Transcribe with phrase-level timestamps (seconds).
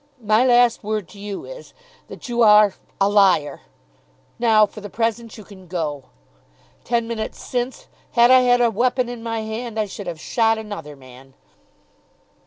[0.19, 1.75] My last word to you is,
[2.07, 3.61] that you are a liar.
[4.39, 6.05] Now for the present you can go.
[6.83, 10.57] Ten minutes since, had I had a weapon in my hand I should have shot
[10.57, 11.35] another man."